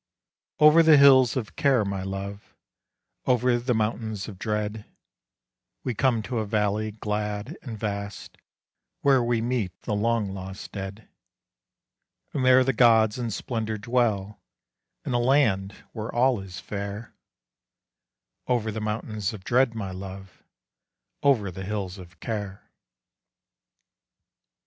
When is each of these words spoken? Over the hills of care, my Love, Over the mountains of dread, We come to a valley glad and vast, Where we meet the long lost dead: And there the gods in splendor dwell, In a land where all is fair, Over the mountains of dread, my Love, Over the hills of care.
Over 0.59 0.81
the 0.81 0.97
hills 0.97 1.35
of 1.37 1.55
care, 1.55 1.85
my 1.85 2.01
Love, 2.01 2.55
Over 3.27 3.59
the 3.59 3.75
mountains 3.75 4.27
of 4.27 4.39
dread, 4.39 4.85
We 5.83 5.93
come 5.93 6.23
to 6.23 6.39
a 6.39 6.45
valley 6.47 6.93
glad 6.93 7.55
and 7.61 7.77
vast, 7.77 8.39
Where 9.01 9.21
we 9.21 9.41
meet 9.43 9.79
the 9.83 9.93
long 9.93 10.33
lost 10.33 10.71
dead: 10.71 11.07
And 12.33 12.43
there 12.43 12.63
the 12.63 12.73
gods 12.73 13.19
in 13.19 13.29
splendor 13.29 13.77
dwell, 13.77 14.41
In 15.05 15.13
a 15.13 15.19
land 15.19 15.73
where 15.91 16.11
all 16.11 16.39
is 16.39 16.59
fair, 16.59 17.13
Over 18.47 18.71
the 18.71 18.81
mountains 18.81 19.33
of 19.33 19.43
dread, 19.43 19.75
my 19.75 19.91
Love, 19.91 20.41
Over 21.21 21.51
the 21.51 21.63
hills 21.63 21.99
of 21.99 22.19
care. 22.19 22.71